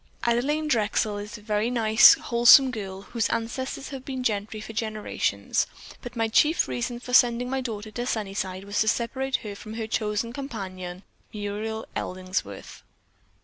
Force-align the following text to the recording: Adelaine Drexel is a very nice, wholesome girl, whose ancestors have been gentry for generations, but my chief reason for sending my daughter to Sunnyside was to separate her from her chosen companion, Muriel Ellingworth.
Adelaine 0.23 0.67
Drexel 0.67 1.19
is 1.19 1.37
a 1.37 1.43
very 1.43 1.69
nice, 1.69 2.15
wholesome 2.15 2.71
girl, 2.71 3.03
whose 3.03 3.29
ancestors 3.29 3.89
have 3.89 4.03
been 4.03 4.23
gentry 4.23 4.59
for 4.59 4.73
generations, 4.73 5.67
but 6.01 6.15
my 6.15 6.27
chief 6.27 6.67
reason 6.67 6.99
for 6.99 7.13
sending 7.13 7.51
my 7.51 7.61
daughter 7.61 7.91
to 7.91 8.07
Sunnyside 8.07 8.63
was 8.63 8.79
to 8.79 8.87
separate 8.87 9.35
her 9.45 9.53
from 9.55 9.75
her 9.75 9.85
chosen 9.85 10.33
companion, 10.33 11.03
Muriel 11.31 11.85
Ellingworth. 11.95 12.81